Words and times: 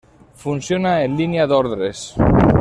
Funciona 0.43 0.95
en 1.09 1.21
línia 1.21 1.47
d'ordres. 1.53 2.05